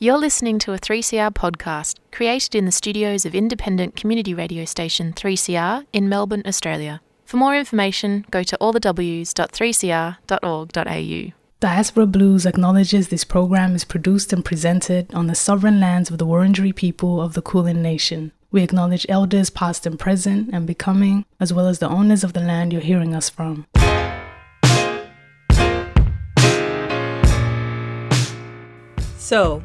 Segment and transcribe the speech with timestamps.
[0.00, 5.12] You're listening to a 3CR podcast created in the studios of independent community radio station
[5.12, 7.00] 3CR in Melbourne, Australia.
[7.24, 11.32] For more information, go to allthews.3cr.org.au.
[11.58, 16.26] Diaspora Blues acknowledges this program is produced and presented on the sovereign lands of the
[16.26, 18.30] Wurundjeri people of the Kulin Nation.
[18.52, 22.40] We acknowledge elders past and present and becoming, as well as the owners of the
[22.40, 23.66] land you're hearing us from.
[29.18, 29.64] So,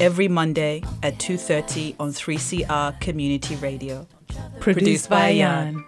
[0.00, 4.06] every Monday at 2:30 on 3CR Community Radio.
[4.60, 5.84] Produced, by Jan.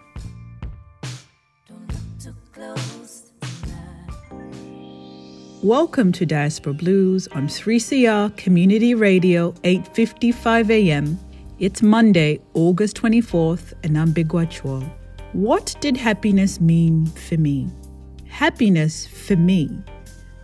[5.62, 11.18] Welcome to Diaspora Blues on 3CR Community Radio 8:55 a.m.
[11.58, 14.88] It's Monday, August 24th, and I'm Bigwa Chua.
[15.32, 17.68] What did happiness mean for me?
[18.28, 19.68] Happiness for me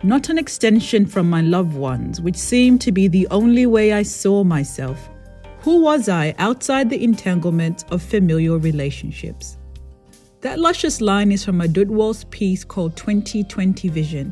[0.05, 4.03] not an extension from my loved ones, which seemed to be the only way I
[4.03, 5.09] saw myself.
[5.61, 9.57] Who was I outside the entanglement of familial relationships?
[10.41, 14.31] That luscious line is from Adutwal's piece called 2020 Vision.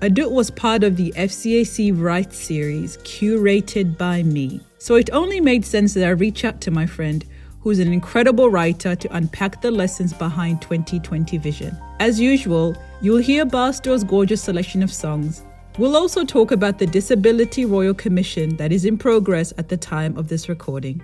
[0.00, 5.66] Adut was part of the FCAC Writes series curated by me, so it only made
[5.66, 7.24] sense that I reach out to my friend
[7.64, 11.74] who's an incredible writer, to unpack the lessons behind 2020 Vision.
[11.98, 15.44] As usual, you'll hear Barstow's gorgeous selection of songs.
[15.78, 20.16] We'll also talk about the Disability Royal Commission that is in progress at the time
[20.16, 21.02] of this recording.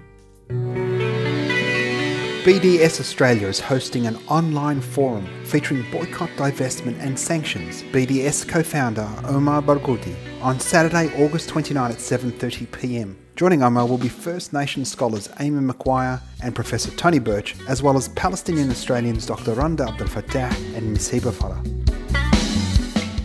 [2.42, 7.82] BDS Australia is hosting an online forum featuring boycott, divestment, and sanctions.
[7.92, 13.18] BDS co-founder Omar Barghouti on Saturday, August 29 at 7:30 p.m.
[13.36, 17.98] Joining Omar will be First Nation scholars Amy McQuire and Professor Tony Birch, as well
[17.98, 19.52] as Palestinian Australians Dr.
[19.52, 21.79] Randa Abdel Fattah and Misiba Farah.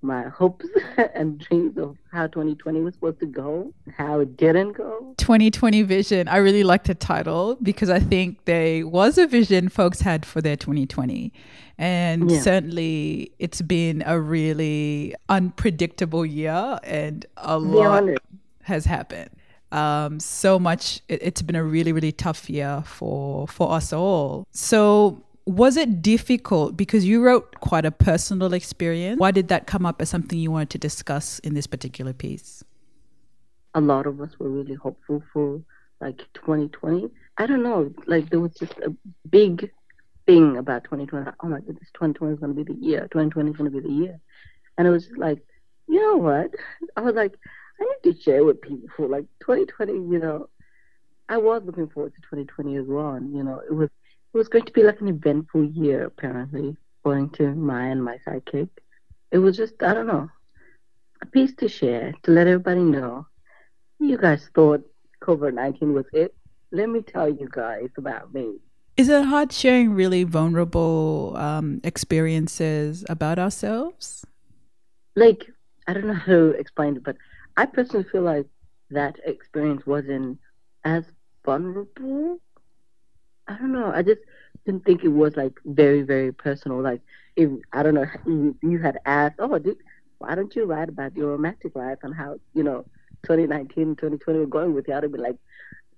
[0.03, 0.67] my hopes
[1.15, 5.15] and dreams of how 2020 was supposed to go, how it didn't go.
[5.19, 6.29] 2020 vision.
[6.29, 10.41] I really like the title because I think there was a vision folks had for
[10.41, 11.33] their 2020.
[11.79, 12.41] And yeah.
[12.41, 18.05] certainly it's been a really unpredictable year and a lot
[18.63, 19.31] has happened
[19.73, 21.01] um, so much.
[21.09, 24.47] It, it's been a really, really tough year for for us all.
[24.53, 29.19] So was it difficult because you wrote quite a personal experience?
[29.19, 32.63] Why did that come up as something you wanted to discuss in this particular piece?
[33.75, 35.61] A lot of us were really hopeful for
[36.01, 37.09] like 2020.
[37.39, 38.95] I don't know, like there was just a
[39.31, 39.71] big
[40.27, 41.31] thing about 2020.
[41.43, 43.09] oh my goodness, 2020 is going to be the year.
[43.11, 44.21] 2020 is going to be the year.
[44.79, 45.41] And it was like,
[45.89, 46.51] you know what?
[46.97, 47.35] I was like,
[47.83, 49.93] I need to share with people for like 2020.
[49.93, 50.49] You know,
[51.29, 53.11] I was looking forward to 2020 as well.
[53.11, 53.91] And, you know, it was
[54.35, 56.77] it was going to be like an eventful year apparently.
[57.01, 58.69] according to my and my sidekick.
[59.31, 60.31] It was just, I don't know,
[61.21, 63.27] a piece to share, to let everybody know.
[63.99, 64.83] You guys thought
[65.23, 66.35] COVID 19 was it.
[66.71, 68.59] Let me tell you guys about me.
[68.97, 74.25] Is it hard sharing really vulnerable um, experiences about ourselves?
[75.17, 75.51] Like,
[75.87, 77.17] I don't know how to explain it, but
[77.57, 78.47] I personally feel like
[78.91, 80.39] that experience wasn't
[80.85, 81.05] as
[81.45, 82.39] vulnerable.
[83.49, 83.93] I don't know.
[83.95, 84.21] I just
[84.65, 86.81] didn't think it was like very, very personal.
[86.81, 87.01] Like,
[87.37, 88.07] if I don't know,
[88.63, 89.77] you, had asked, oh, dude,
[90.19, 92.87] why don't you write about your romantic life and how you know
[93.25, 94.95] 2019 and 2020 were going with you?
[94.95, 95.37] I'd be like,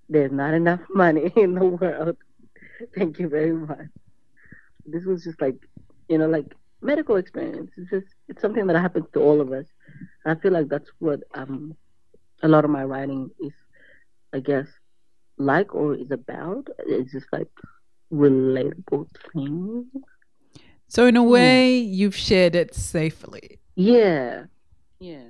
[0.09, 2.17] there's not enough money in the world.
[2.97, 3.87] Thank you very much.
[4.87, 5.57] This was just like,
[6.09, 7.71] you know, like medical experience.
[7.77, 9.67] It's just it's something that happens to all of us.
[10.25, 11.77] I feel like that's what um
[12.43, 13.53] a lot of my writing is,
[14.33, 14.67] I guess,
[15.39, 16.69] like or is about.
[16.87, 17.49] It's just like
[18.13, 19.87] relatable things.
[20.89, 21.97] So in a way, yeah.
[21.97, 23.59] you've shared it safely.
[23.75, 24.45] Yeah,
[25.01, 25.25] yeah.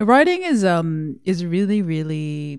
[0.00, 2.58] Writing is um is really really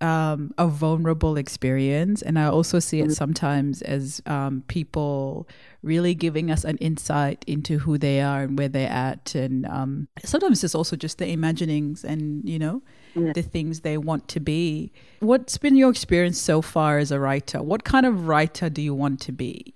[0.00, 2.22] um, a vulnerable experience.
[2.22, 3.12] And I also see it mm-hmm.
[3.12, 5.48] sometimes as um, people
[5.82, 9.34] really giving us an insight into who they are and where they're at.
[9.34, 12.82] And um, sometimes it's also just the imaginings and, you know,
[13.14, 13.32] yeah.
[13.32, 14.92] the things they want to be.
[15.20, 17.62] What's been your experience so far as a writer?
[17.62, 19.74] What kind of writer do you want to be?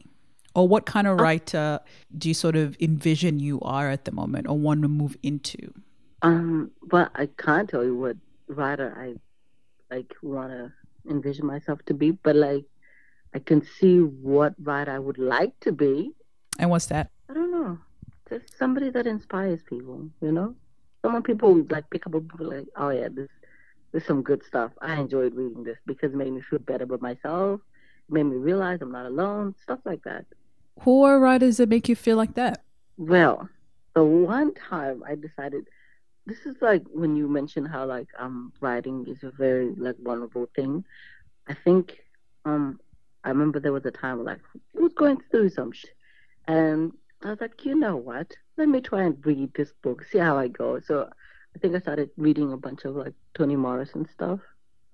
[0.54, 1.80] Or what kind of uh writer
[2.18, 5.72] do you sort of envision you are at the moment or want to move into?
[6.20, 8.16] Um, well, I can't tell you what
[8.48, 9.16] writer I
[9.92, 10.72] like want to
[11.10, 12.64] envision myself to be, but like
[13.34, 16.12] I can see what writer I would like to be.
[16.58, 17.10] And what's that?
[17.28, 17.78] I don't know.
[18.28, 20.54] Just somebody that inspires people, you know?
[21.02, 23.28] Someone people like pick up a book like, oh yeah, this
[23.92, 24.72] this is some good stuff.
[24.80, 27.60] I enjoyed reading this because it made me feel better about myself.
[28.08, 30.24] It made me realize I'm not alone, stuff like that.
[30.80, 32.62] Who are writers that make you feel like that?
[32.96, 33.48] Well,
[33.94, 35.68] the one time I decided
[36.26, 40.48] this is like when you mentioned how like um writing is a very like vulnerable
[40.54, 40.84] thing.
[41.48, 41.98] I think
[42.44, 42.78] um
[43.24, 44.40] I remember there was a time like
[44.76, 45.94] I was going through some shit,
[46.46, 46.92] and
[47.24, 48.32] I was like, you know what?
[48.56, 50.80] Let me try and read this book, see how I go.
[50.80, 51.08] So
[51.54, 54.40] I think I started reading a bunch of like Toni Morrison stuff,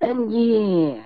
[0.00, 1.02] and yeah,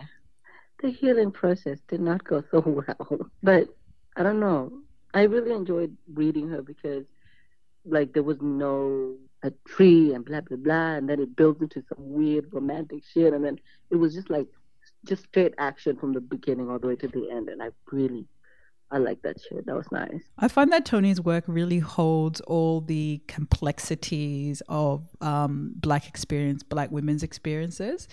[0.81, 3.31] the healing process did not go so well.
[3.43, 3.69] But
[4.17, 4.73] I don't know.
[5.15, 7.05] I really enjoyed reading her because
[7.85, 11.83] like there was no a tree and blah blah blah, and then it builds into
[11.89, 13.59] some weird romantic shit, and then
[13.91, 14.47] it was just like
[15.05, 18.27] just straight action from the beginning all the way to the end, and I really.
[18.95, 19.65] I like that shit.
[19.65, 20.23] That was nice.
[20.39, 26.91] I find that Toni's work really holds all the complexities of um, Black experience, Black
[26.91, 28.07] women's experiences.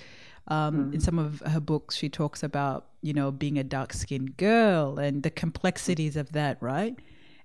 [0.48, 0.94] Um, mm-hmm.
[0.94, 4.98] In some of her books, she talks about, you know, being a dark skinned girl
[5.00, 6.98] and the complexities of that, right?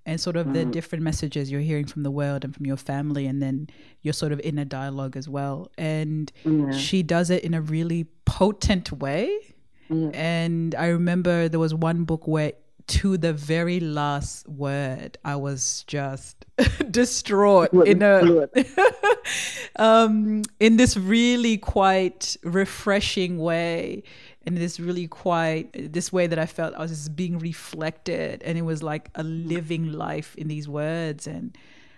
[0.06, 0.54] And sort of mm.
[0.54, 3.68] the different messages you're hearing from the world and from your family and then
[4.02, 6.70] your sort of inner dialogue as well and yeah.
[6.72, 9.30] she does it in a really potent way
[9.88, 10.10] yeah.
[10.12, 12.52] and i remember there was one book where
[12.86, 16.44] to the very last word i was just
[16.90, 18.46] distraught in a
[19.76, 24.02] um in this really quite refreshing way
[24.46, 28.58] in this really quiet this way that I felt I was just being reflected and
[28.58, 31.56] it was like a living life in these words and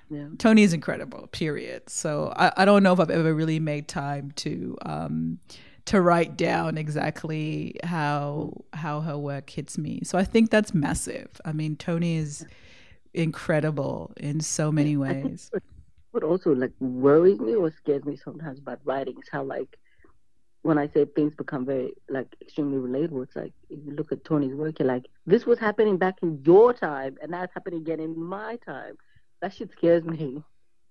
[0.08, 0.26] yeah.
[0.38, 1.90] Toni is incredible, period.
[1.90, 5.38] So I, I don't know if I've ever really made time to um,
[5.86, 10.02] to write down exactly how how her work hits me.
[10.04, 11.28] So I think that's massive.
[11.44, 12.46] I mean, Toni is
[13.14, 15.50] incredible in so many ways.
[16.12, 19.76] but also like worries me or scares me sometimes about writing is how like
[20.66, 24.24] when I say things become very like extremely relatable, it's like if you look at
[24.24, 27.80] Toni's work, you're like, this was happening back in your time, and now it's happening
[27.80, 28.96] again in my time.
[29.40, 30.42] That shit scares me.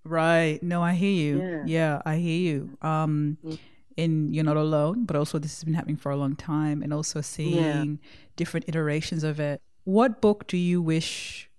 [0.05, 0.63] Right.
[0.63, 1.41] No, I hear you.
[1.41, 2.77] Yeah, yeah I hear you.
[2.81, 4.33] Um, mm-hmm.
[4.33, 7.19] you're not alone, but also this has been happening for a long time, and also
[7.19, 8.09] seeing yeah.
[8.37, 9.61] different iterations of it.
[9.83, 11.49] What book do you wish,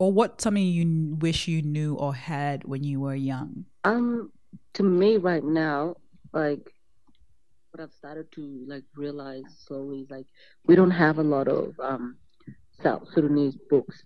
[0.00, 3.66] or what something you wish you knew or had when you were young?
[3.84, 4.32] Um,
[4.74, 5.94] to me right now,
[6.32, 6.72] like
[7.72, 10.26] what I've started to like realize slowly is like
[10.66, 12.16] we don't have a lot of um,
[12.82, 14.02] South Sudanese books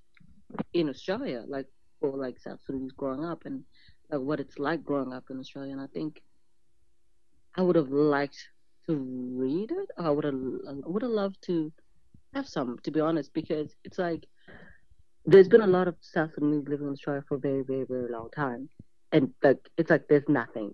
[0.73, 1.66] in Australia, like
[2.00, 3.64] for like South Sudanese growing up and
[4.11, 5.73] like what it's like growing up in Australia.
[5.73, 6.23] And I think
[7.56, 8.38] I would have liked
[8.88, 9.88] to read it.
[9.99, 10.35] I would have
[10.85, 11.73] would have loved to
[12.35, 14.26] have some, to be honest, because it's like
[15.25, 18.12] there's been a lot of South Sudanese living in Australia for a very, very, very
[18.12, 18.68] long time,
[19.11, 20.73] and like it's like there's nothing.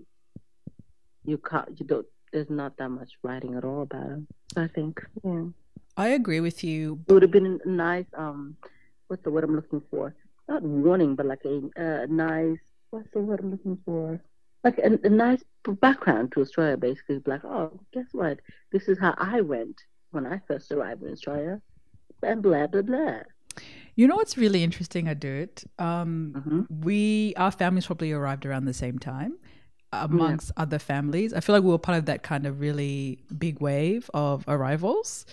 [1.25, 4.27] You can't, you don't, there's not that much writing at all about him.
[4.57, 5.45] I think, yeah.
[5.97, 7.01] I agree with you.
[7.07, 8.07] It would have been nice.
[8.17, 8.57] Um,
[9.09, 10.15] what's the word I'm looking for?
[10.49, 12.59] not warning, but like a, a nice
[12.91, 14.21] what's the word I'm looking for?
[14.65, 15.43] Like a, a nice
[15.81, 17.21] background to Australia, basically.
[17.25, 18.41] Like, oh, guess what?
[18.71, 21.61] This is how I went when I first arrived in Australia,
[22.23, 23.21] and blah blah blah.
[23.95, 25.65] You know what's really interesting, Adut?
[25.79, 26.85] Um, Mhm.
[26.85, 29.35] We, our families probably arrived around the same time
[29.93, 31.33] amongst other families.
[31.35, 35.27] I feel like we were part of that kind of really big wave of arrivals.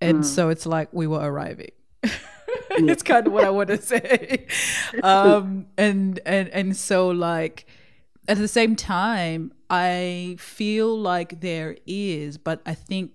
[0.00, 0.24] And mm.
[0.24, 1.72] so it's like we were arriving.
[2.70, 4.46] it's kind of what I want to say.
[5.02, 7.66] Um, and, and, and so like,
[8.28, 13.12] at the same time, I feel like there is, but I think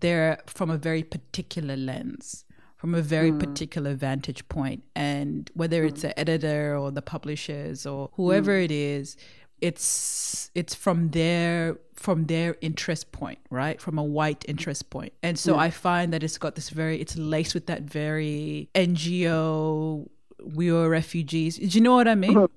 [0.00, 2.44] they're from a very particular lens,
[2.76, 3.40] from a very mm.
[3.40, 4.82] particular vantage point.
[4.94, 6.08] And whether it's mm.
[6.08, 9.16] the editor or the publishers or whoever it is,
[9.60, 13.80] it's it's from their from their interest point, right?
[13.80, 14.84] From a white interest.
[15.22, 15.58] And so mm.
[15.58, 20.08] I find that it's got this very it's laced with that very NGO
[20.44, 21.56] we were refugees.
[21.56, 22.36] Do you know what I mean?
[22.36, 22.48] Uh-huh.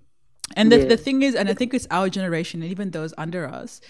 [0.56, 0.86] And the, Yeah.
[0.86, 3.82] the thing is, and I think it's our generation, and even those under us,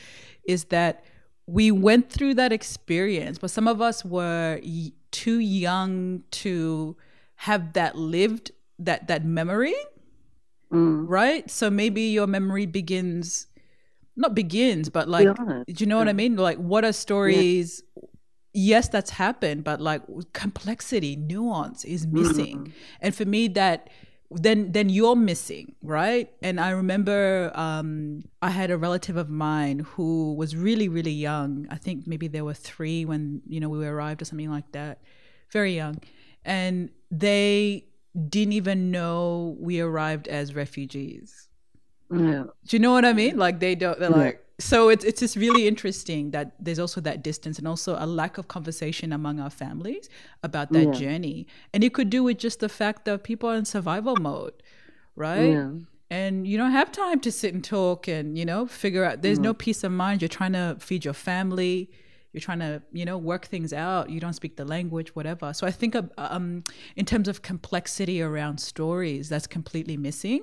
[0.43, 1.03] is that
[1.45, 6.95] we went through that experience, but some of us were y- too young to
[7.35, 9.75] have that lived that that memory,
[10.71, 11.05] Mm.
[11.07, 11.49] right?
[11.49, 13.47] So maybe your memory begins,
[14.15, 16.35] not begins, but like, do you know what I mean?
[16.35, 17.81] Like, what are stories?
[18.53, 23.89] Yes, that's happened, but like complexity, nuance is missing, and for me that
[24.31, 29.79] then then you're missing right and i remember um i had a relative of mine
[29.79, 33.85] who was really really young i think maybe there were three when you know we
[33.85, 35.01] arrived or something like that
[35.51, 35.99] very young
[36.45, 37.83] and they
[38.29, 41.47] didn't even know we arrived as refugees
[42.11, 42.45] Yeah.
[42.67, 43.37] do you know what I mean?
[43.37, 43.99] Like they don't.
[43.99, 44.89] They're like so.
[44.89, 48.47] It's it's just really interesting that there's also that distance and also a lack of
[48.47, 50.09] conversation among our families
[50.41, 50.91] about that Yeah.
[51.03, 51.45] journey.
[51.73, 54.53] And it could do with just the fact that people are in survival mode,
[55.15, 55.51] right?
[55.51, 55.71] Yeah.
[56.09, 59.21] And you don't have time to sit and talk and you know figure out.
[59.21, 60.21] There's no peace of mind.
[60.23, 61.91] You're trying to feed your family.
[62.33, 64.09] You're trying to you know work things out.
[64.09, 65.53] You don't speak the language, whatever.
[65.53, 66.63] So I think uh, um,
[66.95, 70.41] in terms of complexity around stories, that's completely missing.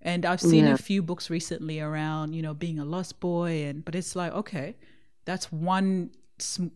[0.00, 0.74] And I've seen Yeah.
[0.74, 4.32] a few books recently around, you know, being a lost boy, and but it's like,
[4.32, 4.76] okay,
[5.24, 6.10] that's one,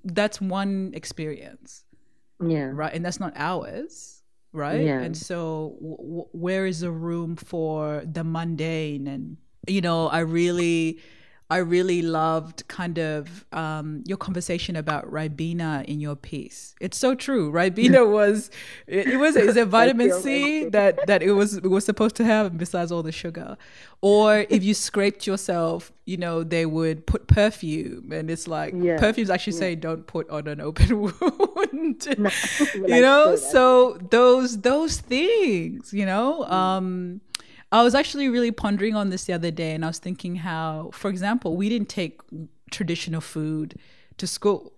[0.05, 1.85] that's one experience,
[2.45, 2.71] Yeah.
[2.75, 2.93] right?
[2.93, 4.81] And that's not ours, right?
[4.85, 5.01] Yeah.
[5.01, 9.07] And so, w- w- where is the room for the mundane?
[9.07, 9.37] And
[9.69, 10.99] you know, I really,
[11.53, 16.75] I really loved kind of um, your conversation about Ribena in your piece.
[16.81, 17.53] It's so true.
[17.53, 18.51] Ribena was,
[18.87, 22.25] it, it was, is it vitamin C that that it was it was supposed to
[22.25, 23.59] have besides all the sugar,
[24.01, 28.99] or if you scraped yourself, you know, they would put perfume, and it's like Yeah.
[28.99, 32.07] perfumes actually say don't put on an open wound.
[32.93, 37.21] You know, so those those things, you know, um,
[37.73, 40.91] I was actually really pondering on this the other day, and I was thinking how,
[40.93, 42.21] for example, we didn't take
[42.71, 43.77] traditional food
[44.19, 44.75] to school.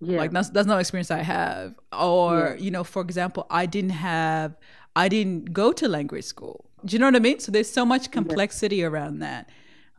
[0.00, 0.18] Yeah.
[0.18, 1.74] Like that's that's not an experience I have.
[1.92, 4.56] Or you know, for example, I didn't have,
[4.96, 6.64] I didn't go to language school.
[6.84, 7.38] Do you know what I mean?
[7.38, 9.48] So there's so much complexity around that,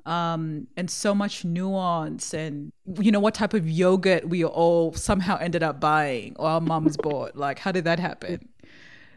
[0.05, 5.37] um, and so much nuance, and you know what type of yogurt we all somehow
[5.37, 7.37] ended up buying or our mums bought.
[7.37, 8.49] Like, how did that happen?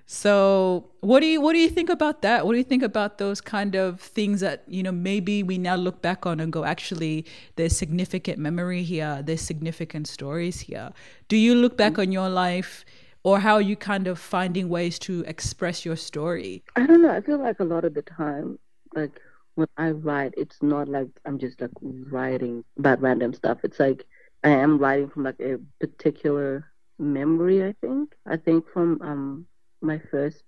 [0.07, 2.45] So, what do you what do you think about that?
[2.45, 5.77] What do you think about those kind of things that you know maybe we now
[5.77, 7.25] look back on and go, actually,
[7.57, 10.93] there's significant memory here, there's significant stories here.
[11.29, 12.85] Do you look back on your life,
[13.23, 16.63] or how are you kind of finding ways to express your story?
[16.77, 17.11] I don't know.
[17.11, 18.59] I feel like a lot of the time,
[18.95, 19.19] like
[19.55, 23.59] when I write, it's not like I'm just like writing about random stuff.
[23.65, 24.05] It's like
[24.43, 27.65] I am writing from like a particular memory.
[27.65, 28.15] I think.
[28.27, 29.47] I think from um
[29.85, 30.43] my first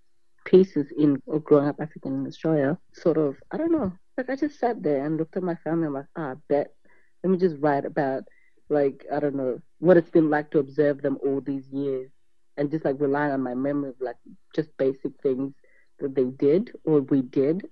[0.44, 2.78] pieces in growing up African in Australia.
[2.92, 3.36] Sort of.
[3.50, 3.92] I don't know.
[4.16, 5.86] Like I just sat there and looked at my family.
[5.86, 6.74] I'm like, ah, I bet.
[7.22, 8.24] Let me just write about
[8.68, 12.10] like I don't know what it's been like to observe them all these years,
[12.56, 14.16] and just like relying on my memory of like
[14.54, 15.52] just basic things
[15.98, 17.66] that they did or we did.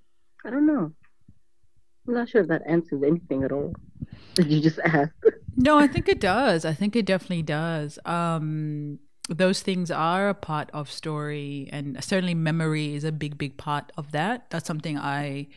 [0.44, 0.92] I don't know.
[2.06, 3.74] I'm not sure if that answers anything at all
[4.34, 5.12] that you just asked.
[5.56, 6.64] No, I think it does.
[6.64, 7.98] I think it definitely does.
[8.04, 13.56] Um, those things are a part of story, and certainly memory is a big, big
[13.56, 14.50] part of that.
[14.50, 15.48] That's something I,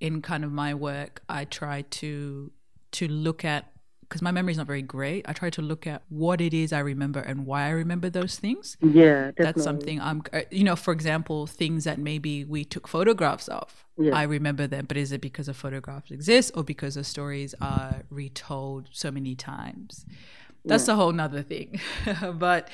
[0.00, 2.52] in kind of my work, I try to
[2.92, 3.72] to look at
[4.08, 5.28] because my memory is not very great.
[5.28, 8.38] I try to look at what it is I remember and why I remember those
[8.38, 8.76] things.
[8.80, 9.44] Yeah, definitely.
[9.44, 13.84] That's something I'm, uh, you know, for example, things that maybe we took photographs of.
[13.98, 14.14] Yeah.
[14.14, 18.02] I remember them, but is it because the photographs exist or because the stories are
[18.10, 20.06] retold so many times?
[20.66, 21.80] That's a whole nother thing.
[22.34, 22.68] but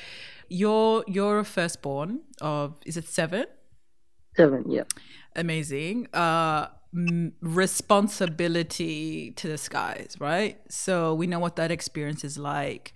[0.49, 3.45] you're you're a firstborn of is it seven?
[4.35, 4.83] Seven, yeah.
[5.35, 6.07] Amazing.
[6.13, 6.67] Uh,
[7.41, 10.59] responsibility to the skies, right?
[10.69, 12.93] So we know what that experience is like.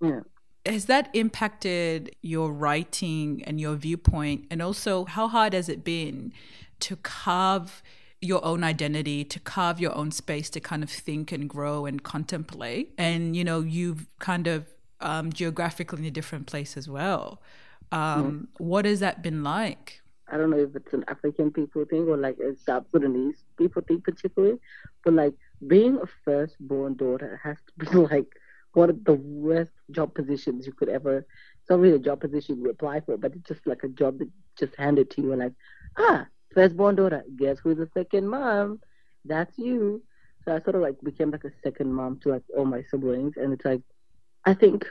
[0.00, 0.20] Yeah.
[0.64, 4.46] Has that impacted your writing and your viewpoint?
[4.50, 6.32] And also, how hard has it been
[6.80, 7.82] to carve
[8.20, 12.02] your own identity, to carve your own space, to kind of think and grow and
[12.02, 12.92] contemplate?
[12.98, 14.66] And, you know, you've kind of
[15.00, 17.40] um, geographically in a different place as well.
[17.92, 18.66] Um, yeah.
[18.66, 20.00] What has that been like?
[20.28, 23.82] I don't know if it's an African people thing or like a South Sudanese people
[23.82, 24.58] thing particularly,
[25.04, 25.34] but like
[25.66, 28.26] being a firstborn daughter has to be like
[28.72, 31.18] one of the worst job positions you could ever.
[31.18, 34.18] It's not really a job position you apply for, but it's just like a job
[34.18, 35.54] that just handed to you and like,
[35.96, 37.22] ah, firstborn daughter.
[37.36, 38.80] Guess who's the second mom?
[39.24, 40.02] That's you.
[40.44, 43.34] So I sort of like became like a second mom to like all my siblings,
[43.36, 43.82] and it's like,
[44.44, 44.86] I think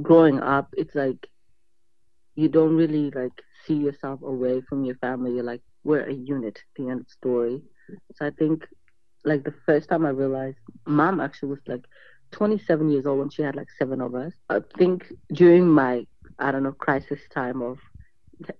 [0.00, 1.28] growing up, it's like
[2.36, 3.32] you don't really like
[3.66, 5.34] see yourself away from your family.
[5.34, 7.62] You're like, we're a unit, the end of story.
[8.14, 8.64] So I think
[9.24, 11.84] like the first time I realized mom actually was like
[12.32, 14.32] 27 years old when she had like seven of us.
[14.48, 16.06] I think during my,
[16.38, 17.78] I don't know, crisis time of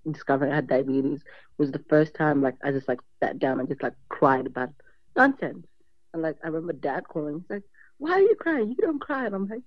[0.09, 1.23] discovering I had diabetes
[1.57, 4.69] was the first time like I just like sat down and just like cried about
[4.69, 4.75] it.
[5.15, 5.65] nonsense.
[6.13, 7.63] And like I remember dad calling, he's like,
[7.97, 8.69] Why are you crying?
[8.69, 9.25] You don't cry.
[9.25, 9.63] And I'm like,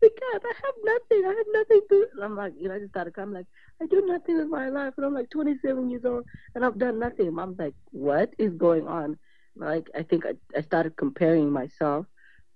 [0.00, 1.24] because I have nothing.
[1.24, 2.06] I have nothing to.
[2.14, 3.28] And I'm like, you know, I just started crying.
[3.28, 3.46] I'm like,
[3.82, 6.24] I do nothing with my life, and I'm like 27 years old,
[6.54, 7.36] and I've done nothing.
[7.38, 9.18] I'm like, what is going on?
[9.56, 12.06] Like, I think I, I started comparing myself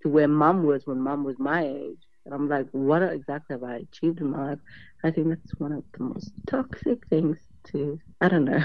[0.01, 3.63] to where mom was when mom was my age, and I'm like, what exactly have
[3.63, 4.59] I achieved in my life?
[5.03, 8.63] I think that's one of the most toxic things to, I don't know,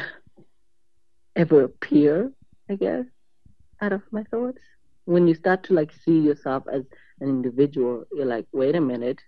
[1.37, 2.33] ever appear.
[2.71, 3.07] I guess
[3.81, 4.61] out of my thoughts
[5.05, 6.85] when you start to like see yourself as
[7.21, 9.23] an individual, you're like, wait a minute,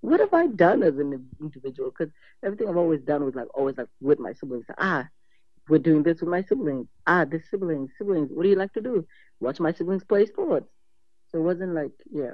[0.00, 1.90] what have I done as an individual?
[1.90, 2.12] Because
[2.44, 4.66] everything I've always done was like always like with my siblings.
[4.78, 5.08] Ah,
[5.68, 6.86] we're doing this with my siblings.
[7.06, 8.30] Ah, this siblings, siblings.
[8.32, 9.06] What do you like to do?
[9.40, 10.70] Watch my siblings play sports.
[11.30, 12.32] So it wasn't like yeah,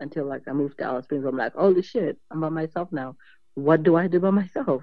[0.00, 1.24] until like I moved to Alice Springs.
[1.24, 3.16] I'm like, holy shit, I'm by myself now.
[3.54, 4.82] What do I do by myself?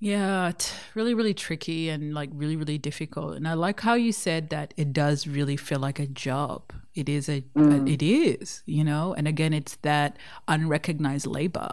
[0.00, 3.36] Yeah, it's really, really tricky and like really, really difficult.
[3.36, 6.72] And I like how you said that it does really feel like a job.
[6.94, 7.90] It is a, mm.
[7.90, 9.14] it is, you know.
[9.14, 11.70] And again, it's that unrecognized labor,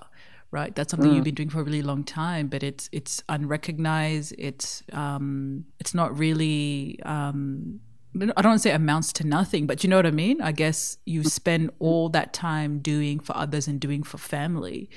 [0.51, 0.73] right?
[0.75, 1.15] That's something mm.
[1.15, 4.33] you've been doing for a really long time, but it's it's unrecognized.
[4.37, 6.99] It's um, it's not really.
[7.03, 7.81] Um,
[8.13, 10.41] I don't want to say it amounts to nothing, but you know what I mean?
[10.41, 14.89] I guess you spend all that time doing for others and doing for family.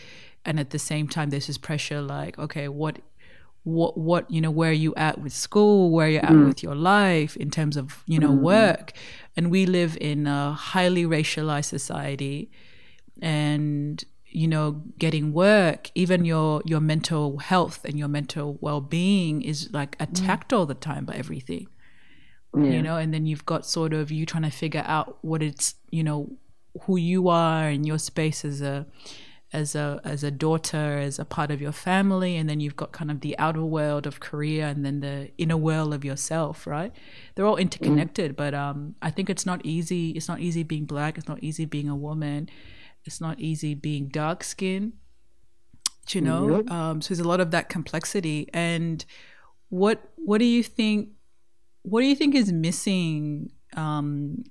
[0.44, 2.98] And at the same time, there's this pressure like, okay, what
[3.64, 6.48] what what you know where are you at with school where you're at mm.
[6.48, 8.40] with your life in terms of you know mm.
[8.40, 8.92] work
[9.36, 12.50] and we live in a highly racialized society
[13.22, 19.70] and you know getting work even your your mental health and your mental well-being is
[19.72, 20.04] like mm.
[20.04, 20.58] attacked mm.
[20.58, 21.66] all the time by everything
[22.56, 22.70] yeah.
[22.70, 25.74] you know and then you've got sort of you trying to figure out what it's
[25.90, 26.30] you know
[26.82, 28.86] who you are and your space as a
[29.54, 32.90] as a as a daughter, as a part of your family, and then you've got
[32.90, 36.92] kind of the outer world of Korea, and then the inner world of yourself, right?
[37.34, 38.36] They're all interconnected, mm.
[38.36, 40.10] but um, I think it's not easy.
[40.10, 41.16] It's not easy being black.
[41.16, 42.48] It's not easy being a woman.
[43.04, 44.94] It's not easy being dark skinned.
[46.10, 46.72] You know, mm-hmm.
[46.72, 48.48] um, so there's a lot of that complexity.
[48.52, 49.04] And
[49.68, 51.10] what what do you think?
[51.84, 54.44] What do you think is missing um,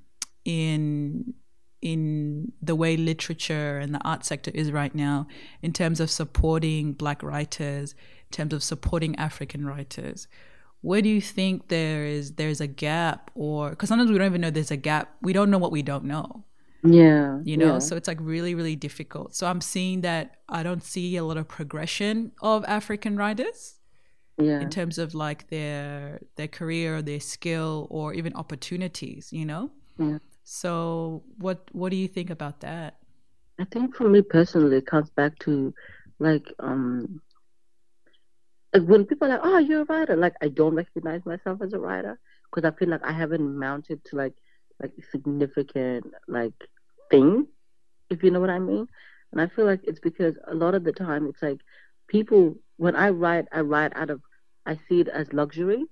[0.46, 1.34] in
[1.82, 5.28] in the way literature and the art sector is right now
[5.62, 10.28] in terms of supporting black writers in terms of supporting african writers?
[10.82, 14.42] Where do you think there is there's a gap or because sometimes we don't even
[14.42, 15.16] know there's a gap.
[15.22, 16.46] We don't know what we don't know.
[16.84, 17.80] Yeah you know yeah.
[17.80, 19.34] so it's like really really difficult.
[19.36, 23.80] So i'm seeing that i don't see a lot of progression of african writers
[24.38, 24.60] yeah.
[24.60, 30.18] in terms of like their their career their skill or even opportunities you know yeah.
[30.44, 32.98] So what what do you think about that?
[33.60, 35.74] I think for me personally, it comes back to
[36.20, 37.22] like um
[38.74, 41.74] like when people are like, "Oh, you're a writer," like I don't recognize myself as
[41.74, 42.20] a writer
[42.50, 44.34] because I feel like I haven't mounted to like
[44.82, 46.54] like significant like
[47.10, 47.48] thing,
[48.10, 48.88] if you know what I mean.
[49.32, 51.60] And I feel like it's because a lot of the time it's like
[52.14, 54.22] people when I write, I write out of
[54.66, 55.84] I see it as luxury.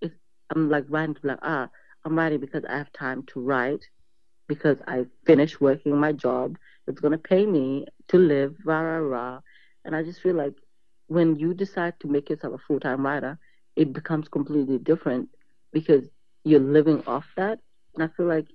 [0.00, 0.12] If
[0.54, 1.68] I'm like writing to like ah
[2.04, 3.84] I'm writing because I have time to write,
[4.48, 6.56] because I finished working my job.
[6.86, 9.40] It's to pay me to live, rah, rah, rah.
[9.84, 10.54] And I just feel like
[11.08, 13.38] when you decide to make yourself a full time writer,
[13.76, 15.28] it becomes completely different
[15.72, 16.04] because
[16.44, 17.58] you're living off that.
[17.94, 18.46] And I feel like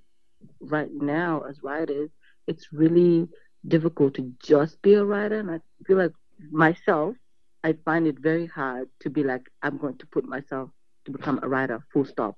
[0.60, 2.10] right now, as writers,
[2.46, 3.28] it's really
[3.68, 5.38] difficult to just be a writer.
[5.38, 6.12] And I feel like
[6.50, 7.16] myself,
[7.62, 10.70] I find it very hard to be like, I'm going to put myself
[11.06, 12.36] to become a writer, full stop.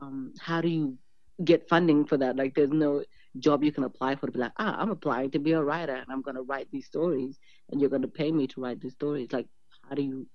[0.00, 0.98] Um, how do you
[1.44, 2.36] get funding for that?
[2.36, 3.04] Like, there's no
[3.38, 5.94] job you can apply for to be like, ah, I'm applying to be a writer
[5.94, 7.38] and I'm going to write these stories
[7.70, 9.28] and you're going to pay me to write these stories.
[9.32, 9.46] Like,
[9.88, 10.26] how do you,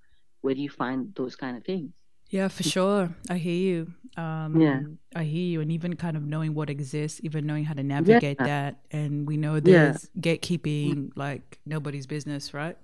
[0.41, 1.93] where do you find those kind of things?
[2.29, 3.09] Yeah, for sure.
[3.29, 4.21] I hear you.
[4.21, 4.81] Um, Yeah.
[5.15, 5.61] I hear you.
[5.61, 8.45] And even kind of knowing what exists, even knowing how to navigate Yeah.
[8.45, 8.79] that.
[8.91, 9.61] And we know Yeah.
[9.61, 12.77] there's gatekeeping like nobody's business, right?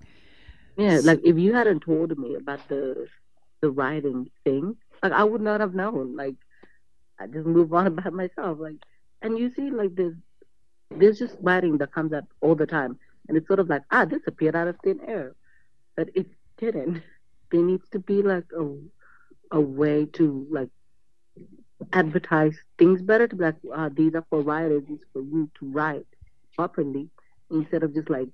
[0.76, 3.06] Yeah, like if you hadn't told me about the
[3.60, 6.16] the writing thing, like I would not have known.
[6.16, 6.34] Like
[7.18, 8.58] I just move on about myself.
[8.58, 8.76] Like
[9.22, 10.16] and you see like there's
[10.90, 12.98] there's just writing that comes up all the time.
[13.28, 15.34] And it's sort of like, ah, this appeared out of thin air.
[15.96, 16.26] But it
[16.56, 17.02] didn't.
[17.50, 18.64] There needs to be like a
[19.50, 20.68] a way to like
[21.92, 25.66] advertise things better to be like, ah, these are for writers, these for you to
[25.70, 26.06] write
[26.56, 27.08] properly
[27.50, 28.28] instead of just like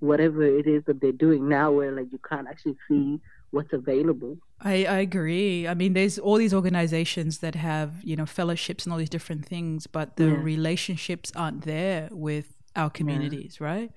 [0.00, 3.20] whatever it is that they're doing now where like you can't actually see
[3.50, 4.36] what's available.
[4.60, 5.66] I, I agree.
[5.66, 9.44] I mean, there's all these organizations that have, you know, fellowships and all these different
[9.44, 10.40] things, but the Yeah.
[10.42, 13.90] relationships aren't there with our communities, right?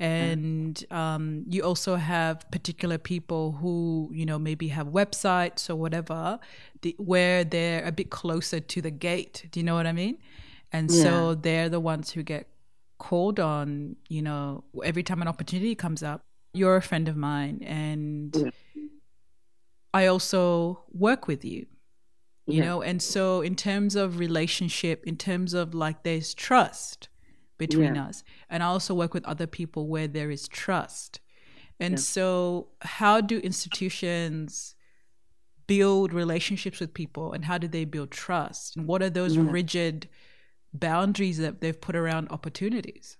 [0.00, 6.38] And um, you also have particular people who, you know, maybe have websites or whatever,
[6.82, 9.46] the, where they're a bit closer to the gate.
[9.50, 10.18] Do you know what I mean?
[10.72, 12.46] And so they're the ones who get
[12.98, 16.20] called on, you know, every time an opportunity comes up.
[16.54, 18.50] You're a friend of mine, and Yeah.
[19.94, 21.66] I also work with you,
[22.46, 22.64] you Yeah.
[22.64, 27.08] know, and so in terms of relationship, in terms of like there's trust
[27.58, 28.06] between Yeah.
[28.06, 31.20] us, and I also work with other people where there is trust.
[31.80, 31.98] And Yeah.
[31.98, 34.74] so, how do institutions
[35.66, 38.76] build relationships with people, and how do they build trust?
[38.76, 39.50] And what are those Yeah.
[39.50, 40.08] rigid
[40.72, 43.16] boundaries that they've put around opportunities?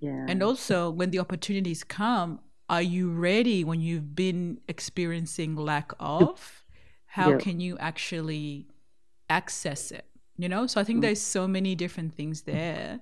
[0.00, 0.26] Yeah.
[0.28, 6.64] And also, when the opportunities come, are you ready when you've been experiencing lack of?
[7.06, 8.66] How can you actually
[9.30, 10.04] access it?
[10.36, 11.02] You know, so I think mm.
[11.02, 13.00] there's so many different things there.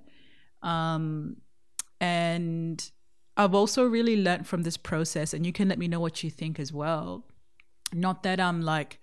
[0.65, 1.37] Um,
[2.01, 2.91] and
[3.37, 6.29] I've also really learned from this process, and you can let me know what you
[6.29, 7.25] think as well.
[7.93, 8.99] Not that I'm like,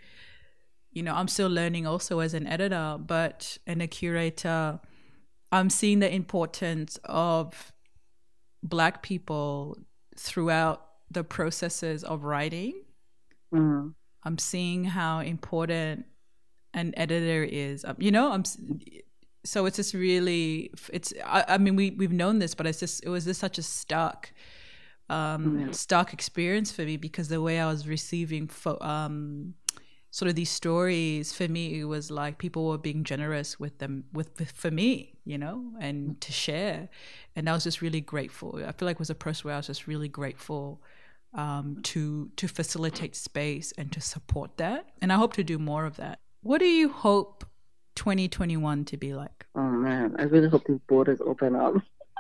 [0.91, 4.81] you know, I'm still learning also as an editor, but and a curator.
[5.51, 7.73] I'm seeing the importance of
[8.63, 9.79] black people
[10.17, 12.75] throughout the processes of writing.
[13.55, 13.95] Mhm.
[14.25, 16.07] I'm seeing how important
[16.75, 17.85] an editor is.
[17.85, 18.45] Um, You know, I'm
[19.45, 21.13] so it's just really it's.
[21.25, 23.63] I, I mean, we we've known this, but it's just it was just such a
[23.63, 24.33] stark,
[25.09, 29.55] um, stark experience for me because the way I was receiving fo- um,
[30.13, 34.05] sort of these stories for me it was like people were being generous with them
[34.13, 36.89] with, with for me you know and to share.
[37.35, 38.63] And i was just really grateful.
[38.65, 40.83] I feel like it was a process where i was just really grateful
[41.35, 44.91] um, to to facilitate space and to support that.
[45.01, 46.21] And i hope to do more of that.
[46.43, 47.45] What do you hope
[47.95, 51.75] 2021 to be like Oh man, I really hope these borders open up.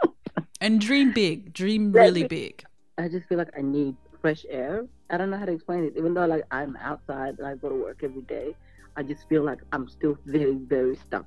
[0.60, 2.64] and dream big dream really big
[2.98, 4.86] I just feel like I need fresh air.
[5.10, 5.94] I don't know how to explain it.
[5.96, 8.54] Even though like I'm outside and I go to work every day,
[8.96, 11.26] I just feel like I'm still very, very stuck.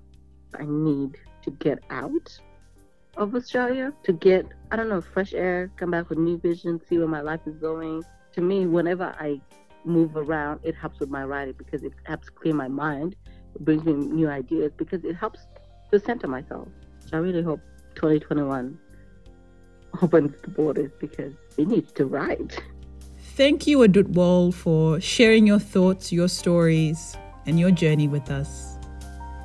[0.57, 2.39] I need to get out
[3.17, 6.97] of Australia to get I don't know fresh air, come back with new vision, see
[6.97, 8.03] where my life is going.
[8.33, 9.41] To me, whenever I
[9.83, 13.15] move around, it helps with my writing because it helps clear my mind.
[13.55, 15.39] It brings me new ideas because it helps
[15.91, 16.67] to center myself.
[17.09, 17.61] So I really hope
[17.95, 18.77] 2021
[20.01, 22.61] opens the borders because we need to write.
[23.35, 28.75] thank you adutwal for sharing your thoughts your stories and your journey with us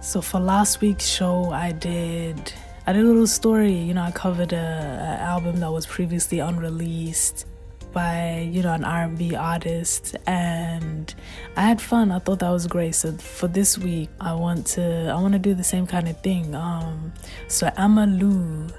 [0.01, 2.55] So for last week's show, I did
[2.87, 3.75] I did a little story.
[3.75, 7.45] You know, I covered a, a album that was previously unreleased
[7.93, 11.15] by you know an R&B artist, and
[11.57, 12.11] I had fun.
[12.11, 12.95] I thought that was great.
[12.95, 16.21] So for this week, I want to I want to do the same kind of
[16.23, 16.55] thing.
[16.55, 17.13] Um,
[17.49, 18.73] so Amalu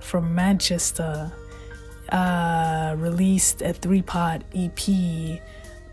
[0.00, 1.32] from Manchester
[2.10, 5.40] uh, released a three part EP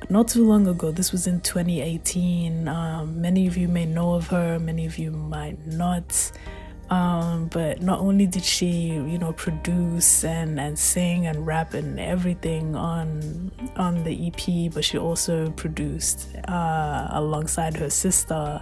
[0.10, 0.92] not too long ago.
[0.92, 2.68] This was in 2018.
[2.68, 6.32] Um, many of you may know of her, many of you might not.
[6.90, 12.00] Um, but not only did she, you know, produce and, and sing and rap and
[12.00, 18.62] everything on on the EP, but she also produced uh, alongside her sister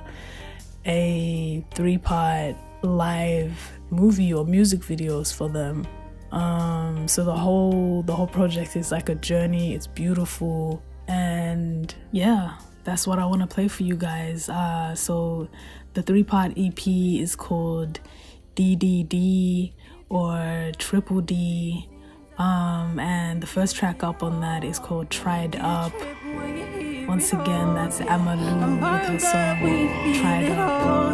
[0.86, 5.86] a three part live movie or music videos for them.
[6.32, 9.76] Um, so the whole the whole project is like a journey.
[9.76, 14.50] It's beautiful, and yeah, that's what I want to play for you guys.
[14.50, 15.48] Uh, so
[15.94, 18.00] the three part EP is called
[18.56, 19.74] DDD
[20.10, 21.90] or Triple D
[22.38, 25.94] Um, and the first track up on that is called Tried Up.
[27.08, 29.60] Once again, that's Amalu with her song
[30.20, 31.14] Tried Up.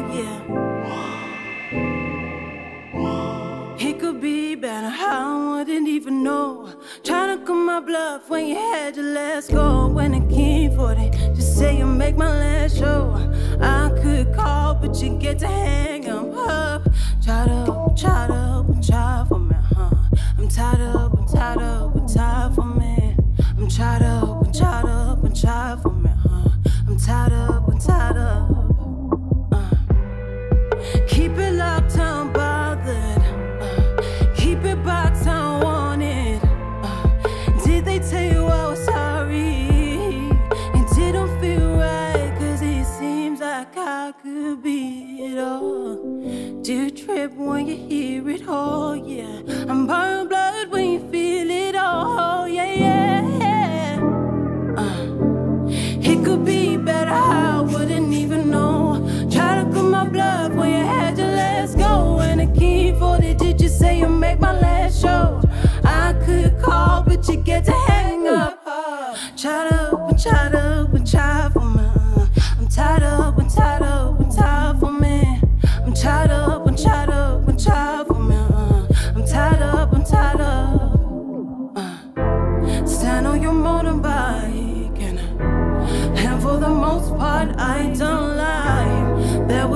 [3.82, 6.70] It could be better, I wouldn't even know.
[7.04, 9.88] Trying to come my bluff when you had your last go.
[9.88, 11.16] When I came for it,
[11.60, 13.14] say you make my last show.
[13.60, 16.84] I could call, but you get to hang them up.
[17.22, 19.92] Try to, try to, try for me, huh?
[20.38, 23.18] I'm tired up, I'm tired of, I'm tired for me.
[23.58, 26.50] I'm tired up, I'm tired of, I'm tired for me, huh?
[26.88, 29.52] I'm tired up, I'm tired of.
[29.52, 29.76] Uh.
[31.08, 32.49] Keep it locked, I'm bothered.
[48.42, 48.96] It all?
[48.96, 49.42] Yeah.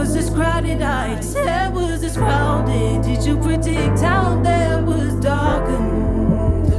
[0.03, 3.01] Was this crowded eye, there was this crowded.
[3.03, 6.69] Did you predict how there was darkened?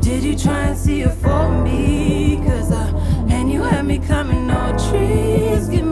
[0.00, 2.40] Did you try and see it for me?
[2.46, 2.88] Cause I,
[3.28, 5.84] and you had me coming, no trees, give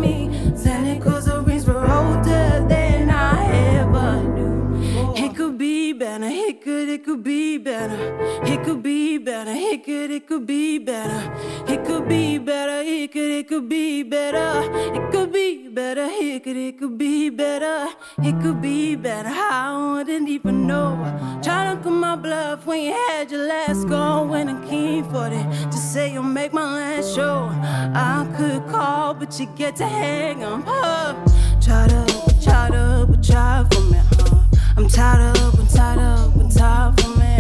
[7.05, 8.19] it could, be better.
[8.45, 11.35] It could be better, it could, it could be better.
[11.69, 14.63] It could be better, it could, it could be better.
[14.73, 17.89] It could be better, it could, it could be better.
[18.23, 20.97] It could be better, I wouldn't even know.
[21.43, 24.25] Trying to come my bluff when you had your last go.
[24.25, 27.51] When I came for it, to say you'll make my last show.
[27.53, 31.17] I could call, but you get to hang 'em up.
[31.61, 32.07] Try to,
[32.43, 34.34] try to, but try for me, huh?
[34.77, 37.39] I'm tired of, I'm tired of, I'm tired for me.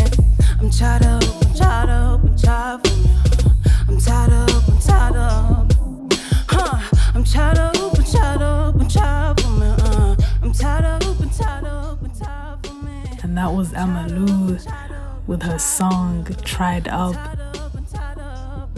[0.61, 3.11] I'm tired of, I'm tired of, I'm tired for me.
[3.89, 5.71] I'm tired of, I'm tired of.
[6.49, 6.79] Huh?
[7.13, 9.67] I'm tired of, I'm tired of, I'm tired for me.
[9.67, 10.17] Uh.
[10.43, 13.19] I'm tired of, I'm tired of, I'm tired for me.
[13.25, 17.15] And that was Amalu with her song Tried Up.
[17.15, 18.71] Tired of, I'm tired of.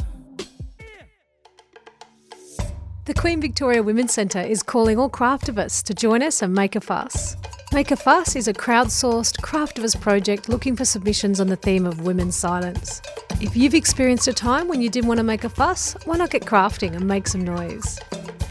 [3.05, 6.81] The Queen Victoria Women's Centre is calling all craftivists to join us and make a
[6.81, 7.37] fuss.
[7.73, 12.01] Make a Fuss is a crowdsourced craftivist project looking for submissions on the theme of
[12.03, 13.03] women's silence.
[13.41, 16.31] If you've experienced a time when you didn't want to make a fuss, why not
[16.31, 17.99] get crafting and make some noise?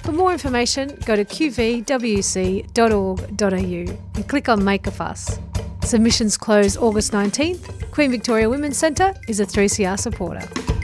[0.04, 1.86] For more information, go to qvwc.org.au
[4.16, 5.40] and click on Make a Fuss.
[5.82, 7.90] Submissions close August 19th.
[7.92, 10.75] Queen Victoria Women's Centre is a 3CR supporter.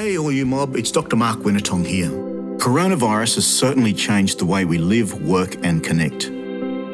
[0.00, 1.14] Hey, all you mob, it's Dr.
[1.14, 2.08] Mark Wenitong here.
[2.56, 6.30] Coronavirus has certainly changed the way we live, work, and connect.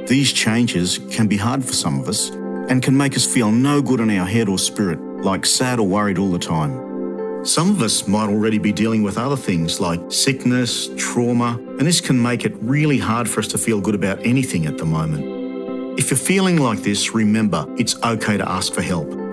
[0.08, 3.80] These changes can be hard for some of us and can make us feel no
[3.80, 7.44] good in our head or spirit, like sad or worried all the time.
[7.44, 12.00] Some of us might already be dealing with other things like sickness, trauma, and this
[12.00, 15.96] can make it really hard for us to feel good about anything at the moment.
[15.96, 19.25] If you're feeling like this, remember it's okay to ask for help.